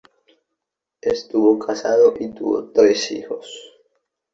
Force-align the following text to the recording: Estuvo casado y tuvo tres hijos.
Estuvo 1.03 1.59
casado 1.59 2.15
y 2.19 2.29
tuvo 2.29 2.71
tres 2.71 3.11
hijos. 3.11 3.55